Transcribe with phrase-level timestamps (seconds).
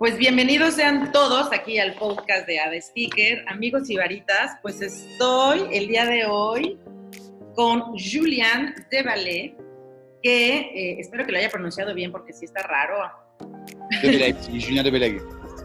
[0.00, 4.52] Pues bienvenidos sean todos aquí al podcast de Ada Sticker, amigos y varitas.
[4.62, 6.78] Pues estoy el día de hoy
[7.54, 9.54] con Julian Debalé,
[10.22, 12.96] que eh, espero que lo haya pronunciado bien porque sí está raro.
[14.00, 14.90] De Julian de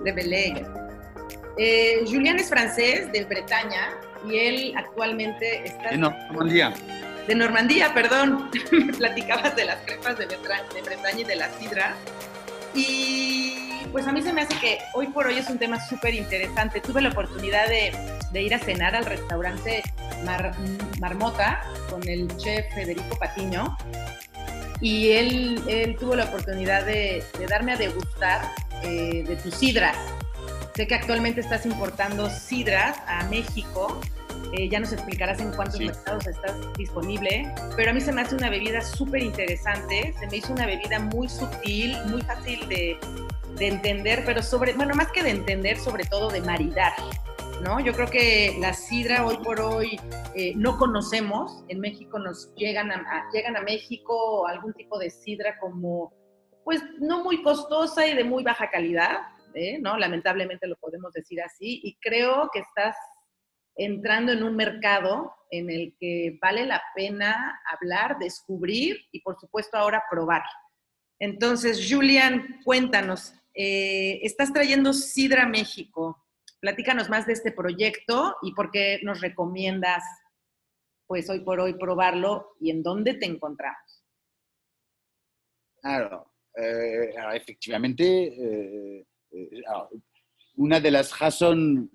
[0.03, 0.65] De
[1.57, 3.97] Eh, Julian es francés de Bretaña
[4.29, 5.91] y él actualmente está...
[5.91, 6.73] De Normandía.
[7.25, 8.51] De Normandía, perdón.
[8.73, 10.35] Me platicabas de las crepas de, de
[10.81, 11.95] Bretaña y de la sidra.
[12.73, 16.13] Y pues a mí se me hace que hoy por hoy es un tema súper
[16.13, 16.81] interesante.
[16.81, 19.83] Tuve la oportunidad de, ir a cenar al restaurante
[20.99, 23.77] Marmota con el chef Federico Patiño
[24.81, 28.51] y él, él tuvo la oportunidad de, darme a degustar
[28.83, 29.97] eh, de tus sidras.
[30.75, 34.01] Sé que actualmente estás importando sidras a México.
[34.53, 38.35] Eh, ya nos explicarás en cuántos mercados estás disponible, pero a mí se me hace
[38.35, 42.97] una bebida súper interesante, se me hizo una bebida muy sutil, muy fácil de,
[43.57, 46.93] de entender, pero sobre, bueno, más que de entender, sobre todo de maridar,
[47.63, 47.79] ¿no?
[47.79, 49.99] Yo creo que la sidra hoy por hoy
[50.35, 55.57] eh, no conocemos, en México nos llegan a, llegan a México algún tipo de sidra
[55.59, 56.13] como,
[56.63, 59.21] pues, no muy costosa y de muy baja calidad,
[59.53, 59.79] ¿eh?
[59.79, 59.97] ¿no?
[59.97, 62.95] Lamentablemente lo podemos decir así, y creo que estás
[63.77, 69.77] entrando en un mercado en el que vale la pena hablar, descubrir y por supuesto
[69.77, 70.43] ahora probar.
[71.19, 76.25] Entonces, Julian, cuéntanos, eh, estás trayendo Sidra México.
[76.59, 80.03] Platícanos más de este proyecto y por qué nos recomiendas,
[81.07, 84.03] pues hoy por hoy, probarlo y en dónde te encontramos.
[85.81, 89.05] Claro, eh, efectivamente, eh,
[90.55, 91.89] una de las razones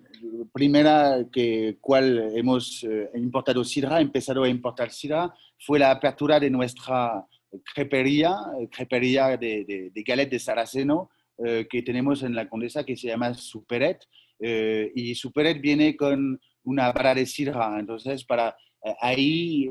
[0.53, 7.25] primera que cual hemos importado sidra, empezado a importar sidra, fue la apertura de nuestra
[7.73, 8.35] crepería,
[8.71, 13.07] crepería de, de, de Galet de Saraceno, eh, que tenemos en la Condesa que se
[13.07, 14.05] llama Superet.
[14.39, 17.79] Eh, y Superet viene con una vara de sidra.
[17.79, 19.69] Entonces, para eh, ahí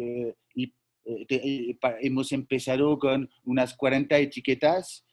[2.00, 5.04] hemos empezado con unas 40 etiquetas,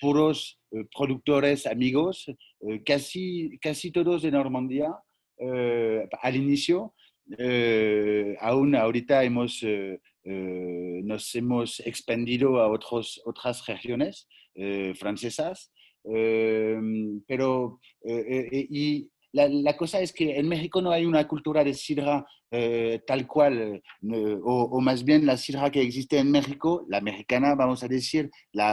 [0.00, 0.60] puros
[0.94, 2.26] productores amigos,
[2.84, 4.94] casi, casi todos de Normandía
[6.22, 6.94] al inicio.
[8.40, 9.64] aún ahorita hemos,
[10.24, 15.72] nos hemos expandido a otros, otras regiones eh, francesas,
[16.02, 21.62] em, pero eh, eh, y la, cosa es que en México no hay una cultura
[21.62, 22.26] de sidra
[23.06, 23.82] tal cual,
[24.42, 28.72] o, más bien la sidra que existe en México, la mexicana, vamos a decir, la,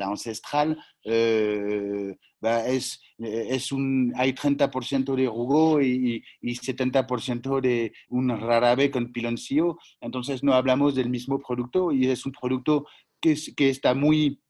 [0.00, 9.12] ancestral, es, es un, hay 30% de jugo y, y 70% de un rarabe con
[9.12, 12.86] piloncillo, entonces no hablamos del mismo producto y es un producto
[13.20, 14.40] que está muy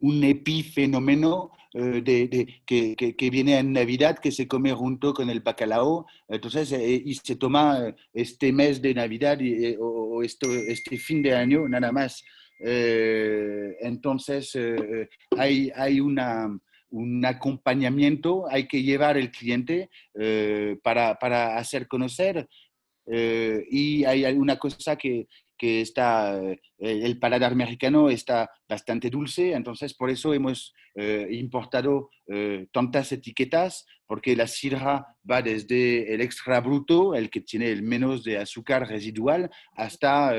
[0.00, 5.40] un epifenómeno eh, de, que, que, viene en Navidad, que se come junto con el
[5.40, 6.06] bacalao.
[6.26, 11.68] Entonces, eh, y se toma este mes de Navidad eh, o este fin de año
[11.68, 12.24] nada más.
[12.60, 14.58] entonces,
[15.36, 16.48] hay, hay una,
[16.90, 19.90] un acompañamiento, hay que llevar el cliente
[20.82, 22.48] para, para, hacer conocer.
[23.70, 25.28] y hay una cosa que,
[25.58, 32.10] que está, eh, el paladar mexicano está bastante dulce, entonces por eso hemos eh, importado
[32.26, 37.82] eh, tantas etiquetas, porque la sidra va desde el extra bruto, el que tiene el
[37.82, 40.32] menos de azúcar residual, hasta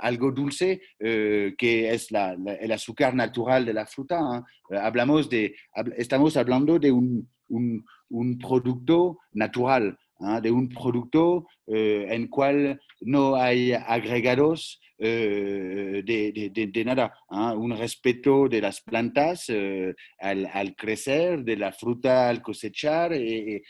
[0.00, 4.44] algo dulce, que es el azúcar natural de la fruta.
[4.70, 4.76] ¿eh?
[4.76, 5.56] Hablamos de,
[5.96, 9.98] estamos hablando de un, un, un producto natural.
[10.22, 10.40] ¿Ah?
[10.40, 17.54] de un producto eh, en cual no hay agregados eh, de, nada, ¿ah?
[17.54, 23.62] un respeto de las plantas eh, al, crecer, de la fruta al cosechar y,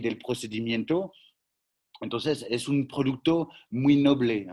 [0.00, 1.12] del procedimiento.
[2.00, 4.46] Entonces es un producto muy noble.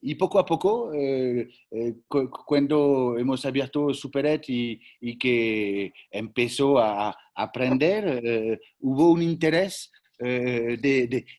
[0.00, 0.92] y poco a poco,
[2.46, 10.78] cuando hemos abierto Superet y, que empezó a, aprender, hubo un interés eh,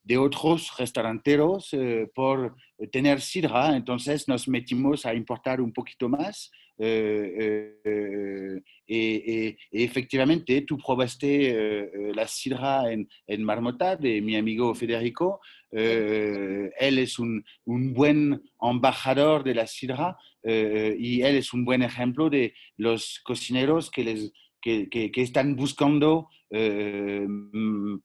[0.04, 2.56] de, otros restauranteros eh, por
[2.92, 6.52] tener sidra, entonces nos metimos a importar un poquito más.
[6.80, 15.42] Eh, y, efectivamente, tú probaste la sidra en, en, Marmota de mi amigo Federico.
[15.72, 22.30] él es un, un, buen embajador de la sidra y él es un buen ejemplo
[22.30, 24.32] de los cocineros que les
[24.62, 27.28] que, que, están buscando eh,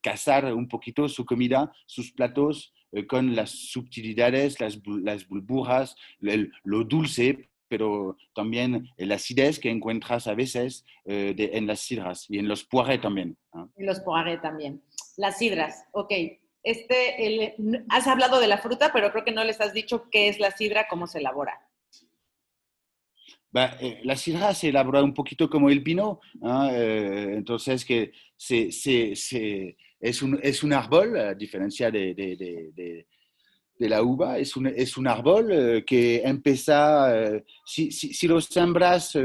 [0.00, 6.84] cazar un poquito su comida, sus platos, eh, con las subtilidades, las, las burbujas, lo
[6.84, 12.64] dulce, pero también la acidez que encuentras a veces en las sidras y en los
[12.64, 13.38] poirés también.
[13.78, 14.82] En los poirés también.
[15.16, 16.12] Las sidras, ok.
[16.62, 17.56] Este,
[17.88, 20.50] has hablado de la fruta, pero creo que no les has dicho qué es la
[20.50, 21.58] sidra, cómo se elabora.
[23.54, 26.20] Eh, la sidra se elabora un poquito como el vino,
[26.72, 33.06] eh, entonces que es, un, es, un, árbol, a diferencia de, de, de,
[33.88, 39.16] la uva, es un, es un árbol eh, que empieza, si, si, si, lo sembras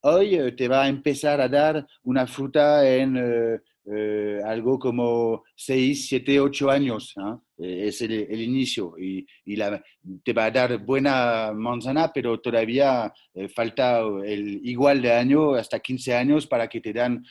[0.00, 3.60] hoy, te va a empezar a dar una fruta en
[3.90, 7.14] eh, algo como 6, 7, 8 años.
[7.56, 9.26] Eh, es el, inicio y,
[9.56, 9.82] la,
[10.22, 15.80] te va a dar buena manzana, pero todavía eh, falta el igual de año, hasta
[15.80, 17.24] 15 años, para que te dan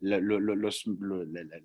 [0.00, 0.84] los,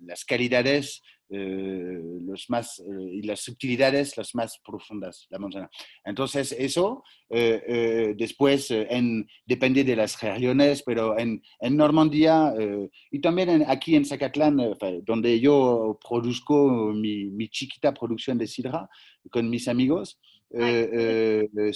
[0.00, 2.82] las calidades los más,
[3.12, 5.70] y las sutilidades las más profundas, la manzana.
[6.04, 12.54] Entonces, eso después en, depende de las regiones, pero en, en Normandía
[13.10, 14.56] y también aquí en Zacatlán,
[15.02, 18.88] donde yo produzco mi, mi chiquita producción de sidra
[19.30, 20.18] con mis amigos.
[20.50, 21.72] Eh, eh,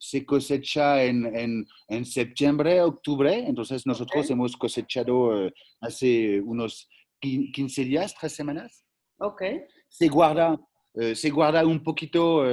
[0.00, 6.88] se, cosecha en, en, en, septiembre, octubre, entonces nosotros hemos cosechado eh, hace unos
[7.20, 8.84] 15 días, tres semanas.
[9.18, 9.42] Ok.
[9.88, 10.58] Se guarda,
[11.14, 12.44] se guarda un poquito,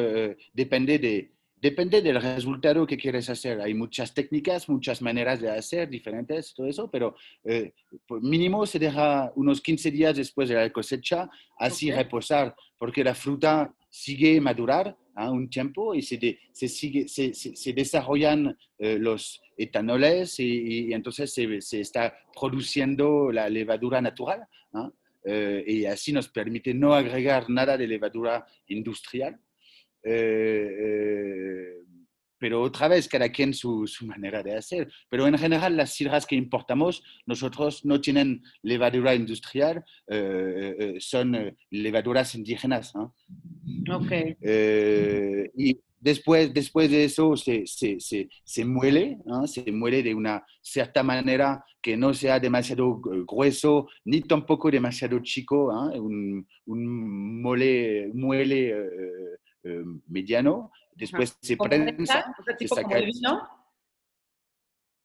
[0.54, 1.36] depende de,
[1.66, 3.60] Depende del resultado que quieres hacer.
[3.60, 7.74] Hay muchas técnicas, muchas maneras de hacer diferentes, todo eso, pero eh,
[8.22, 11.28] mínimo se deja unos 15 días después de la cosecha,
[11.58, 17.74] así reposar, porque la fruta sigue madurar un tiempo y se, se, sigue, se, se,
[17.74, 24.46] desarrollan eh, los etanoles y, entonces se, está produciendo la levadura natural.
[25.28, 29.40] Eh, y así nos permite no agregar nada de levadura industrial
[30.06, 31.82] eh, eh,
[32.38, 34.92] pero otra vez, cada quien su, su, manera de hacer.
[35.10, 42.36] Pero en general, las sidras que importamos, nosotros no tienen levadura industrial, eh, son levaduras
[42.36, 42.94] indígenas.
[43.90, 44.36] Okay.
[45.56, 49.18] y después, después de eso se, se, se, se muele,
[49.48, 55.68] se muele de una cierta manera que no sea demasiado grueso ni tampoco demasiado chico,
[55.94, 58.70] un, un mole, muele
[59.68, 63.50] eh, mediano, después se prensa, tipo como el vino,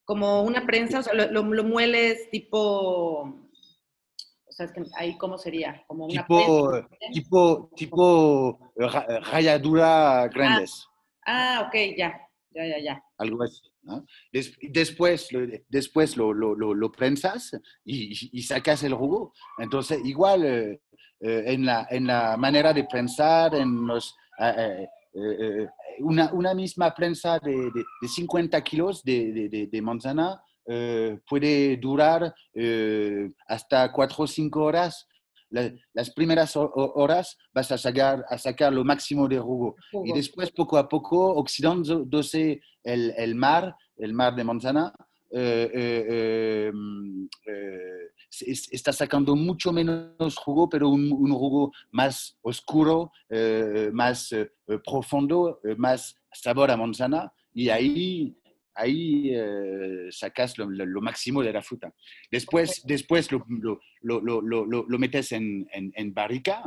[0.04, 3.49] como una prensa, o sea, lo, mueles tipo,
[4.50, 6.72] o sea, es que ahí cómo sería, como una tipo,
[7.12, 8.72] tipo, tipo
[9.30, 10.88] rayadura grandes.
[11.24, 12.20] Ah, ah, ok, ya,
[12.50, 13.04] ya, ya, ya.
[13.18, 13.62] Algo así.
[14.72, 15.28] después
[15.68, 17.52] después lo, lo, lo, prensas
[17.84, 19.32] y, y, sacas el jugo.
[19.58, 20.80] Entonces, igual eh,
[21.20, 25.68] eh, en, la, en la manera de prensar, en los eh, eh,
[26.00, 27.70] una, una, misma prensa de,
[28.00, 32.32] de, 50 kilos de, de manzana eh, puede durar
[33.48, 35.06] hasta 4 o 5 horas.
[35.50, 39.74] las primeras horas vas a sacar, a sacar lo máximo de jugo.
[40.04, 44.92] Y después, poco a poco, oxidándose el, el mar, el mar de manzana,
[48.30, 54.50] está sacando mucho menos jugo, pero un, un jugo más oscuro, eh, más eh,
[54.84, 58.36] profundo, eh, más sabor a manzana, y ahí,
[58.80, 59.32] ahí
[60.10, 61.92] sacas lo, lo, máximo de la fruta.
[62.30, 63.44] Después, después lo,
[64.02, 66.62] lo, lo metes en, en, en barrica.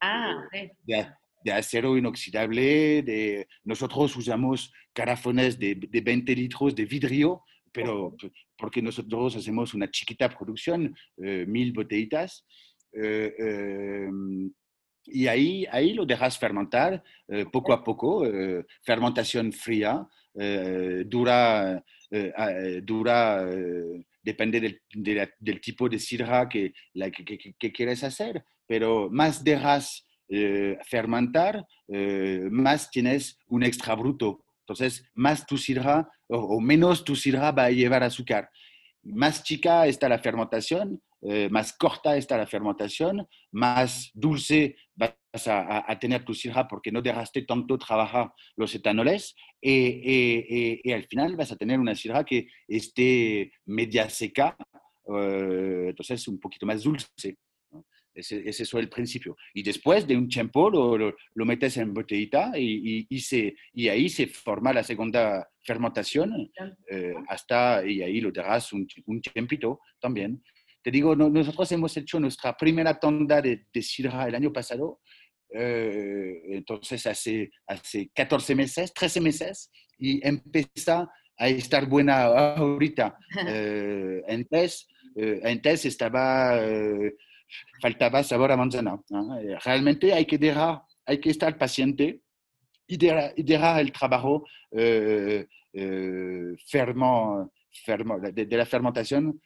[0.00, 1.06] ah, de,
[1.44, 3.02] de, acero inoxidable.
[3.02, 8.16] De, nosotros usamos carafones de, de 20 litros de vidrio pero
[8.56, 12.44] porque nosotros hacemos una chiquita producción, eh, mil botellitas,
[12.92, 14.52] eh, em,
[15.06, 18.22] y ahí, ahí lo dejas fermentar eh, poco a poco,
[18.82, 21.84] fermentación fría, dura,
[22.82, 23.46] dura
[24.22, 26.72] depende del, tipo de sidra que,
[27.72, 30.06] quieres hacer, pero más dejas
[30.84, 31.64] fermentar,
[32.50, 34.44] más tienes un extra bruto.
[34.60, 38.48] Entonces, más tu sidra o, menos tu sidra va a llevar azúcar.
[39.02, 45.98] Más chica está la fermentación, eh, más corta está la fermentación, más dulce vas a,
[46.00, 51.56] tener tu sidra porque no dejaste tanto trabajar los etanoles y, al final vas a
[51.56, 54.56] tener una sidra que esté media seca,
[55.14, 57.36] eh, entonces un poquito más dulce.
[58.12, 59.36] Ese, ese, es el principio.
[59.54, 64.08] Y después de un tiempo lo, lo, metes en botellita y, y, se, y, ahí
[64.08, 66.50] se forma la segunda fermentación
[66.90, 70.42] eh, hasta, y ahí lo dejas un, un tiempito también.
[70.82, 75.00] Te digo, nosotros hemos hecho nuestra primera tanda de, de sidra el año pasado
[75.52, 83.16] entonces hace, hace 14 meses, 13 meses, y empieza a estar buena ahorita.
[84.28, 84.88] antes,
[85.42, 86.60] antes estaba,
[87.80, 89.00] faltaba sabor a manzana.
[89.64, 92.20] Realmente hay que dejar, hay que estar paciente
[92.86, 94.44] y dejar, el trabajo
[96.68, 99.40] fermo, fermo, de, la fermentación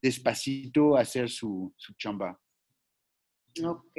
[0.00, 2.38] despacito hacer su, su chamba.
[3.64, 3.96] Ok.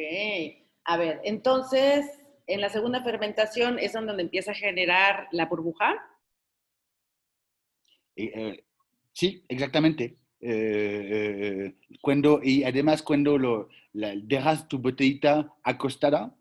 [0.85, 2.05] A ver, entonces,
[2.47, 5.95] en la segunda fermentación es donde empieza a generar la burbuja.
[8.15, 8.63] Eh,
[9.13, 10.17] sí, exactamente.
[10.39, 16.35] Eh, eh, cuando, y además cuando lo, dejas tu botellita acostada,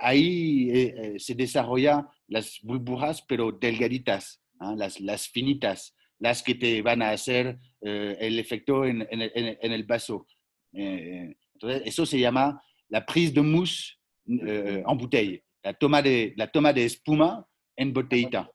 [0.00, 4.74] ahí se desarrollan las burbujas, pero delgaditas, ¿ah?
[4.76, 9.84] las, las, finitas, las que te van a hacer el efecto en, en, en el
[9.84, 10.26] vaso.
[10.72, 13.98] entonces, eso se llama la prise de mousse
[14.28, 18.50] euh, en bouteille, la toma de, la toma de espuma en botellita.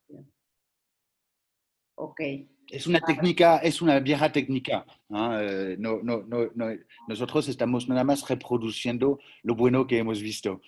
[1.96, 2.22] Ok.
[2.70, 4.86] Es una técnica, es una vieja técnica.
[5.10, 5.40] ¿ah?
[5.42, 6.50] Eh, no, no, no,
[7.08, 10.62] nosotros estamos nada más reproduciendo lo bueno que hemos visto.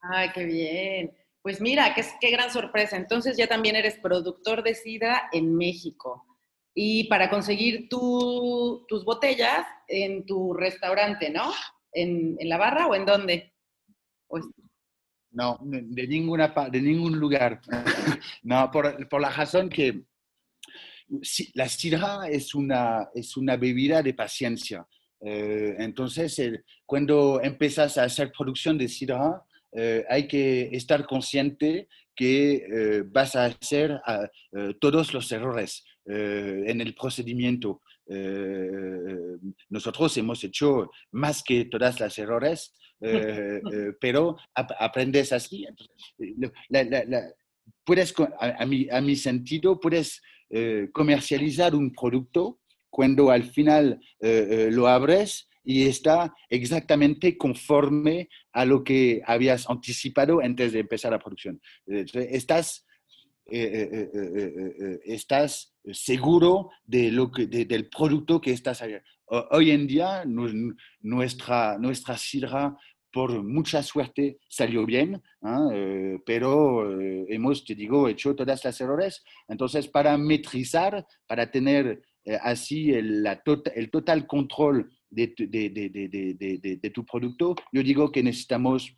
[0.00, 1.12] Ay, qué bien.
[1.44, 2.96] Pues mira, qué, gran sorpresa.
[2.96, 6.24] Entonces ya también eres productor de sidra en México.
[6.74, 11.52] Y para conseguir tus botellas en tu restaurante, ¿no?
[11.94, 13.52] en, la barra o en dónde?
[15.30, 17.60] No, de, ninguna, de ningún lugar.
[18.42, 20.04] no, por, la razón que
[21.54, 24.86] la sidra es una, es una bebida de paciencia.
[25.20, 26.40] Eh, entonces,
[26.84, 29.42] cuando empiezas a hacer producción de sidra,
[29.74, 34.00] eh, hay que estar consciente que eh, vas a hacer
[34.80, 37.82] todos los errores en el procedimiento.
[38.06, 39.38] Eh,
[39.70, 45.66] nosotros hemos hecho más que todas las errores, eh, eh, pero aprendes así.
[47.84, 50.22] puedes, a, mi, a, mi, sentido, puedes
[50.92, 59.22] comercializar un producto cuando al final lo abres y está exactamente conforme a lo que
[59.26, 61.60] habías anticipado antes de empezar la producción.
[61.86, 62.86] Estás
[63.46, 68.82] eh, eh, eh, estás seguro de lo que, del producto que estás.
[69.50, 72.74] Hoy en día nuestra, nuestra sidra
[73.12, 75.68] por mucha suerte salió bien, ¿ah?
[76.24, 79.22] pero hemos, te digo, hecho todas las errores.
[79.46, 82.02] Entonces, para metrizar, para tener
[82.40, 88.10] así el, la tota, el, total control de, de, de, de, tu producto, yo digo
[88.10, 88.94] que necesitamos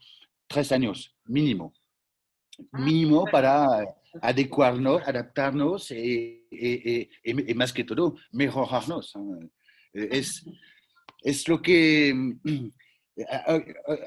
[0.47, 1.73] tres años mínimo.
[2.73, 3.67] Ah, mínimo para
[4.23, 9.13] adecuarnos, adaptarnos y, y, más que todo, mejorarnos.
[9.93, 10.45] Es,
[11.23, 12.15] es lo que...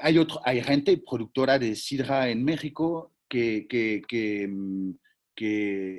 [0.02, 4.48] Hay, otro, hay gente productora de sidra en México que, que, que,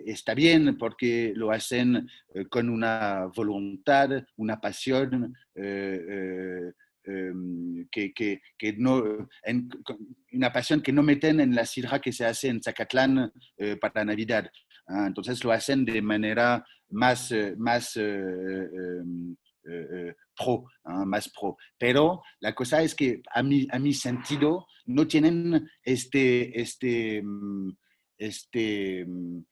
[0.05, 5.35] está bien porque lo hacen eh, con una voluntad, una pasión.
[5.55, 6.71] Eh, eh,
[7.03, 9.69] Em, que, que, que, no, en,
[10.33, 14.05] una pasión que no meten en la sidra que se hace en Zacatlán eh, para
[14.05, 14.51] Navidad.
[14.87, 19.35] Ah, entonces lo hacen de manera más, más em,
[20.35, 21.57] pro, ah, más pro.
[21.77, 27.71] Pero la cosa es que a mi, a mi sentido no tienen este, este, mm,
[28.21, 29.43] este em,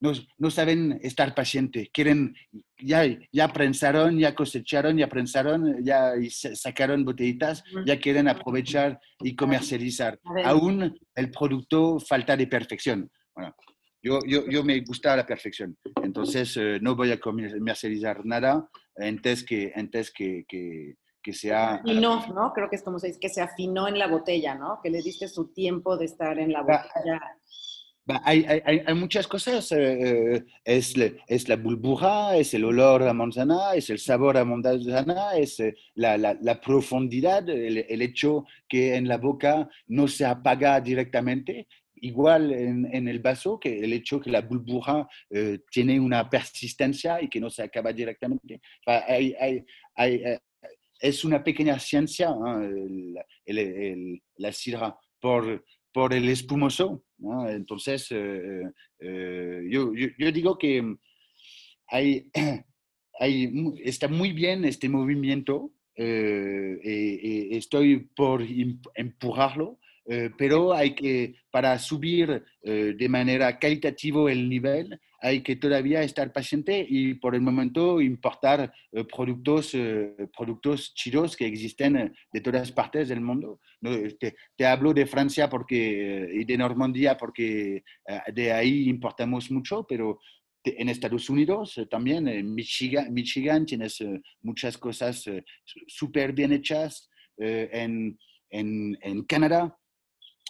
[0.00, 2.34] no, no, saben estar pacientes, quieren,
[2.78, 6.12] ya, ya prensaron, ya cosecharon, ya prensaron, ya
[6.54, 10.18] sacaron botellitas, ya quieren aprovechar y comercializar.
[10.44, 13.10] Aún el producto falta de perfección.
[13.34, 13.54] Bueno,
[14.02, 18.66] yo, yo, yo, me gusta la perfección, entonces eh, no voy a comercializar nada
[18.96, 21.82] antes que, antes que, que, que sea...
[21.84, 22.52] no ¿no?
[22.52, 24.80] Creo que es como se dice, que se afinó en la botella, ¿no?
[24.82, 27.20] Que le diste su tiempo de estar en la botella.
[28.24, 29.70] Hay, hay, hay, muchas cosas.
[29.72, 30.94] Eh, eh, es,
[31.26, 35.74] es, la burbuja, es el olor a manzana, es el sabor a manzana, es eh,
[35.94, 41.68] la, la, la profundidad, el, el, hecho que en la boca no se apaga directamente.
[42.02, 45.06] Igual en, en el vaso, que el hecho que la burbuja
[45.70, 48.62] tiene una persistencia y que no se acaba directamente.
[48.86, 49.36] Hay,
[51.00, 52.30] es una pequeña ciencia,
[54.36, 57.04] la sidra, por, por el espumoso.
[57.48, 60.96] Entonces, eh, eh, yo, yo, digo que
[61.88, 62.30] hay,
[63.20, 63.52] hay,
[63.84, 65.72] está muy bien este movimiento.
[65.96, 68.42] Eh, estoy por
[68.94, 69.78] empujarlo
[70.38, 76.84] pero hay que, para subir de manera calitativa el nivel, hay que todavía estar paciente
[76.88, 78.72] y por el momento importar
[79.12, 79.76] productos,
[80.36, 83.60] productos chidos que existen de todas partes del mundo.
[84.18, 87.84] Te, te hablo de Francia porque, y de Normandía porque
[88.32, 90.18] de ahí importamos mucho, pero
[90.64, 95.44] en Estados Unidos eh, también, en Michigan, Michigan tienes eh, muchas cosas eh,
[95.86, 97.08] súper bien hechas.
[97.42, 98.18] en,
[98.50, 99.74] en, en, Canadá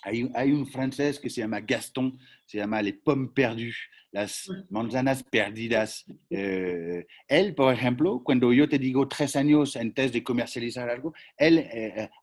[0.03, 3.77] hay, hay, un francés que se llama Gaston, se llama Les Pommes Perdues,
[4.13, 6.05] las manzanas perdidas.
[6.29, 11.69] él, por ejemplo, cuando yo te digo tres años antes de comercializar algo, él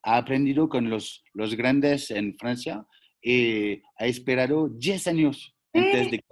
[0.04, 2.86] ha aprendido con los, los grandes en Francia
[3.22, 6.24] y ha esperado 10 años antes de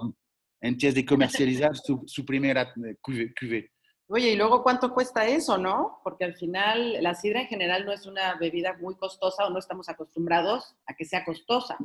[0.61, 3.69] antes de comercializar su, su primera cuvée.
[4.07, 5.99] Oye, y luego cuánto cuesta eso, ¿no?
[6.03, 9.57] Porque al final la sidra en general no es una bebida muy costosa o no
[9.57, 11.75] estamos acostumbrados a que sea costosa.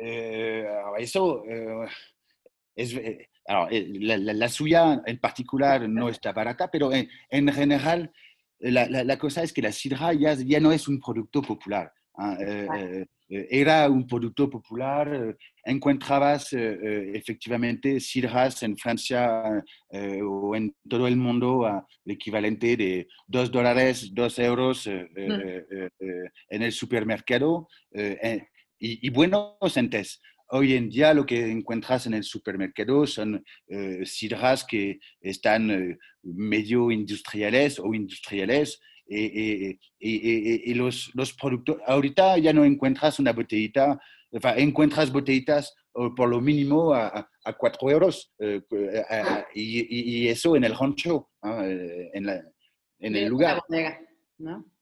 [0.00, 0.66] Eh,
[0.98, 1.86] eso eh,
[2.74, 8.12] es, eh, la, suya en particular no está barata, pero en, en general
[8.58, 11.92] la, la, cosa es que la sidra ya, ya no es un producto popular.
[12.16, 12.36] ¿ah?
[12.40, 13.06] Eh,
[13.50, 19.64] era un producto popular, eh, encontrabas eh, efectivamente sidras en Francia
[20.22, 25.10] o en todo el mundo al equivalente de 2 dólares, 2 euros en
[26.50, 27.68] el supermercado
[28.78, 29.56] y, y, buenos.
[30.48, 33.42] Hoy en día lo que encuentras en el supermercado son
[34.04, 42.64] sidras que están medio industriales o industriales y, y, los, los, productos, ahorita ya no
[42.64, 44.00] encuentras una botellita,
[44.56, 50.76] encuentras botellitas por lo mínimo a, a 4 euros eh, eh, y, eso en el
[50.76, 52.42] rancho, eh, en, la,
[52.98, 53.50] en el lugar.
[53.50, 54.00] En la bodega,
[54.38, 54.72] ¿no?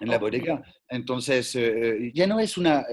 [0.00, 0.62] En la bodega.
[0.88, 1.56] Entonces,
[2.14, 2.84] ya no es una,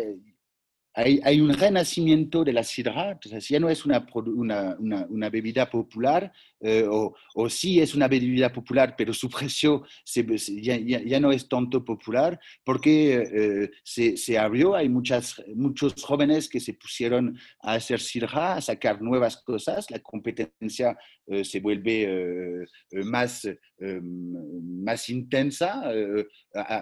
[0.97, 6.33] hay, un renacimiento de la sidra, entonces ya no es una, una, una, bebida popular,
[6.59, 10.25] eh, o, sí es una bebida popular, pero su precio se,
[10.59, 16.59] ya, ya, no es tanto popular, porque eh, se, abrió, hay muchas, muchos jóvenes que
[16.59, 22.65] se pusieron a hacer sidra, a sacar nuevas cosas, la competencia eh, se vuelve
[23.03, 23.47] más,
[23.79, 25.83] más intensa,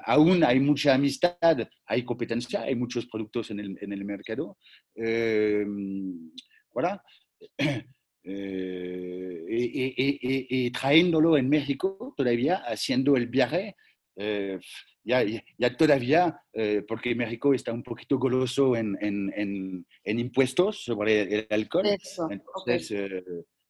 [0.05, 4.57] aún hay mucha amistad, hay competencia, hay muchos productos en el, en el mercado.
[4.95, 5.65] Eh,
[6.71, 7.01] voilà.
[8.27, 13.75] Eh, y, trayéndolo en México todavía, haciendo el viaje,
[14.15, 14.57] eh,
[15.03, 15.23] ya,
[15.59, 16.41] ya, todavía,
[16.88, 21.85] porque México está un poquito goloso en, en, en, impuestos sobre el alcohol.
[22.31, 22.91] entonces,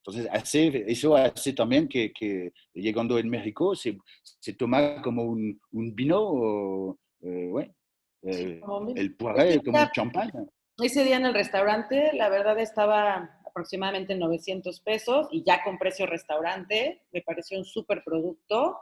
[0.05, 5.59] entonces hace, eso hace también que, que, llegando en México se, se toma como un,
[5.71, 8.61] un vino, o, eh,
[8.95, 10.31] el poiré como un champán.
[10.77, 15.79] Ese día en el restaurante, la verdad estaba aproximadamente en 900 pesos y ya con
[15.79, 18.77] precio restaurante, me pareció un súper producto.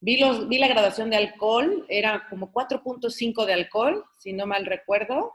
[0.00, 4.64] Vi, los, vi la graduación de alcohol, era como 4.5 de alcohol, si no mal
[4.64, 5.32] recuerdo,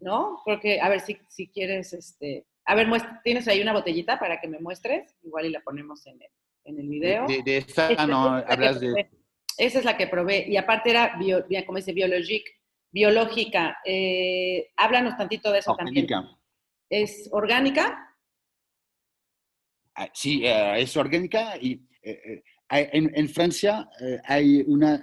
[0.00, 0.40] ¿no?
[0.44, 2.88] Porque, a ver si, si quieres, este, a ver,
[3.22, 5.16] ¿tienes ahí una botellita para que me muestres?
[5.22, 6.28] Igual y la ponemos en el,
[6.64, 7.26] en el video.
[7.26, 9.10] De, de esta no hablas de...
[9.56, 10.46] Esa es la que probé.
[10.48, 11.92] Y aparte era, bio, como dice,
[12.90, 13.78] biológica.
[13.84, 16.16] Eh, háblanos tantito de eso orgánica.
[16.16, 16.36] también.
[16.90, 18.16] ¿Es orgánica?
[19.94, 23.88] Ah, sí, eh, es orgánica y eh, en, en, Francia
[24.24, 25.00] hay una,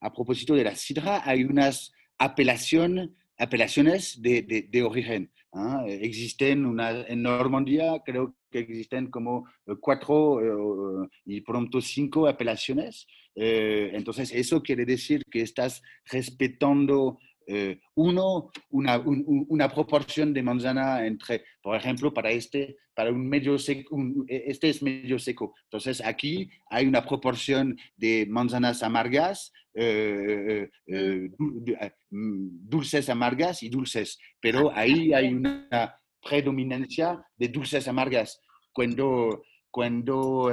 [0.00, 5.32] a propósito de la sidra, hay unas apelación, apelaciones de, de, de origen.
[5.52, 5.84] ¿ah?
[5.86, 9.46] Existen una, en Normandía, creo que existen como
[9.80, 13.06] cuatro y pronto cinco apelaciones
[13.40, 17.20] eh, entonces, eso quiere decir que estás respetando,
[17.50, 23.58] eh, uno, una, una, proporción de manzana entre, por ejemplo, para este, para un medio
[23.58, 23.96] seco,
[24.28, 25.54] e, este es medio seco.
[25.64, 34.70] Entonces, aquí hay una proporción de manzanas amargas, eh, mm, dulces amargas y dulces, pero
[34.74, 38.42] ahí hay una predominancia de dulces amargas.
[38.74, 40.52] Cuando, cuando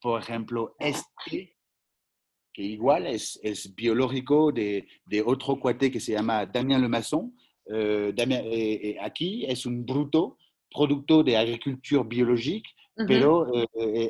[0.00, 1.55] por ejemplo, este
[2.56, 7.36] que igual es, es biológico de, de, otro cuate que se llama Damien Le Masson.
[7.70, 10.38] Eh, eh, eh, aquí es un bruto,
[10.70, 12.70] producto de agricultura biológica,
[13.06, 13.52] pero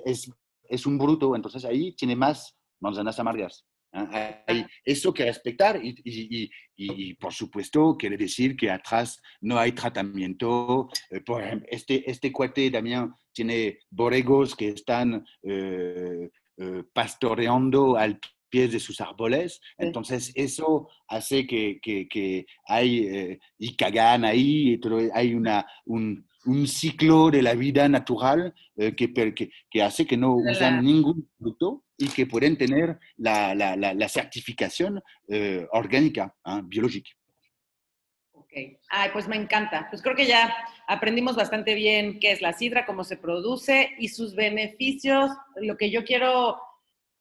[0.04, 0.30] es,
[0.68, 3.66] es, un bruto, entonces ahí tiene más manzanas amargas.
[3.90, 9.72] Hay eso que respetar y, y, y, por supuesto quiere decir que atrás no hay
[9.72, 10.88] tratamiento.
[11.24, 15.26] por ejemplo, este, este cuate Damien tiene borregos que están
[16.92, 19.60] pastoreando al pies de sus árboles.
[19.78, 24.80] Entonces, eso hace que, que, hay, eh, y cagan ahí,
[25.14, 30.16] hay una, un, un, ciclo de la vida natural eh, que, que, que, hace que
[30.16, 36.60] no usan ningún producto y que pueden tener la, la, la, certificación eh, orgánica, ¿ah?
[36.64, 37.10] biológica.
[38.32, 38.52] Ok,
[38.90, 39.86] ay, pues me encanta.
[39.90, 40.54] Pues creo que ya
[40.86, 45.30] aprendimos bastante bien qué es la sidra, cómo se produce y sus beneficios.
[45.56, 46.58] Lo que yo quiero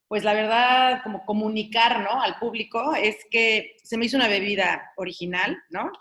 [0.07, 2.21] pues la verdad, como comunicar, ¿no?
[2.21, 5.91] Al público, es que se me hizo una bebida original, ¿no?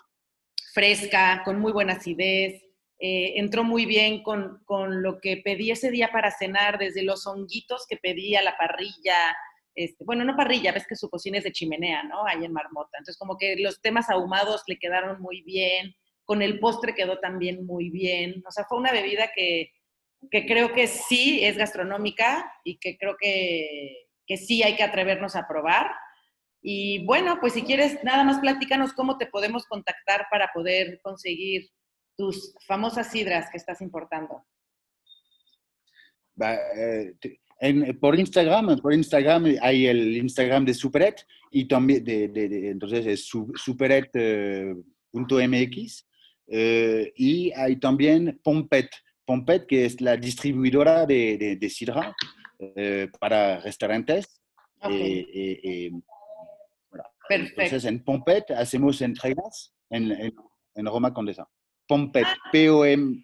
[0.73, 2.63] Fresca, con muy buena acidez,
[2.99, 4.63] eh, entró muy bien con,
[5.03, 9.37] lo que pedí ese día para cenar, desde los honguitos que pedí a la parrilla,
[9.75, 12.25] este, bueno, no parrilla, ves que su cocina es de chimenea, ¿no?
[12.27, 12.99] Ahí en Marmota.
[12.99, 17.67] Entonces, como que los temas ahumados le quedaron muy bien, con el postre quedó también
[17.67, 18.43] muy bien.
[18.47, 19.73] O sea, fue una bebida que,
[20.31, 25.37] que creo que sí es gastronómica y que creo que, que sí hay que atrevernos
[25.37, 25.91] a probar.
[26.63, 31.69] Y bueno, pues si quieres, nada más platícanos cómo te podemos contactar para poder conseguir
[32.17, 34.47] tus famosas sidras que estás importando.
[36.41, 37.15] Eh,
[38.01, 42.25] por Instagram, por Instagram hay el Instagram de Superet y también de,
[42.71, 44.77] entonces es superet.mx
[46.49, 48.91] eh, y hay también Pompet,
[49.25, 52.15] Pompet, que es la distribuidora de, de, sidra
[52.59, 54.41] eh, para restaurantes.
[54.91, 55.27] Eh,
[55.65, 55.91] eh,
[57.29, 57.63] Perfecto.
[57.63, 60.35] Entonces, en Pompet hacemos entregas en, en,
[60.75, 61.49] en Roma Condesa.
[61.89, 62.37] Pompet, ah.
[62.53, 63.19] P-O-M-P-E-T-E.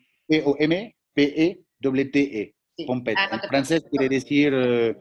[2.87, 3.17] Pompet.
[3.19, 4.97] Ah, en francés quiere decir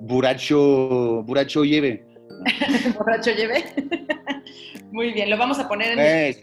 [0.00, 2.06] buracho, buracho lleve.
[2.96, 3.64] ¿Borracho lleve?
[4.92, 5.98] Muy bien, lo vamos a poner en...
[5.98, 6.40] Es,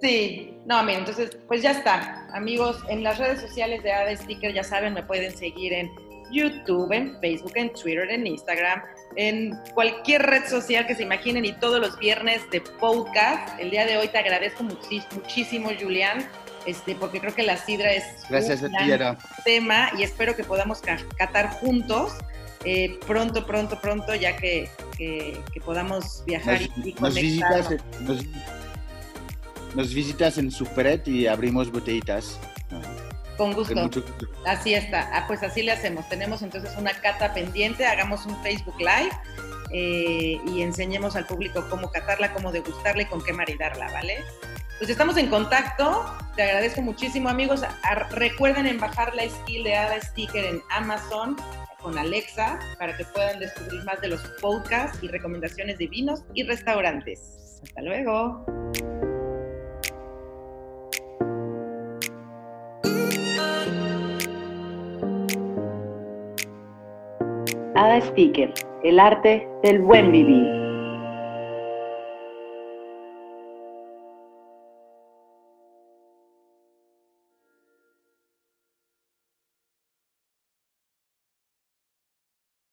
[0.00, 2.28] Sí, no, mira, entonces, pues ya está.
[2.32, 5.90] Amigos, en las redes sociales de Ada Sticker, ya saben, me pueden seguir en
[6.30, 8.82] YouTube, en Facebook, en Twitter, en Instagram,
[9.16, 13.58] en cualquier red social que se imaginen y todos los viernes de podcast.
[13.58, 16.28] El día de hoy te agradezco muchísimo, Julián,
[16.66, 18.72] este, porque creo que la sidra es Gracias un
[19.44, 20.80] tema y espero que podamos
[21.16, 22.12] catar juntos.
[22.64, 24.68] Eh, pronto, pronto, pronto, ya que,
[25.64, 27.68] podamos viajar y, nos visitas
[29.76, 32.38] en Superet y abrimos botellitas.
[33.36, 33.88] Con gusto.
[34.46, 35.08] Así está.
[35.12, 36.08] Ah, pues así le hacemos.
[36.08, 39.10] Tenemos entonces una cata pendiente, hagamos un Facebook Live
[39.70, 44.24] eh, y enseñemos al público cómo catarla, cómo degustarla y con qué maridarla, ¿vale?
[44.78, 46.04] Pues estamos en contacto.
[46.34, 47.62] Te agradezco muchísimo, amigos.
[48.10, 51.36] recuerden en bajar la skill de Ada Sticker en Amazon
[51.80, 56.42] con Alexa para que puedan descubrir más de los podcasts y recomendaciones de vinos y
[56.42, 57.60] restaurantes.
[57.62, 58.44] Hasta luego.
[67.78, 70.67] Ada Sticker, el arte del buen vivir.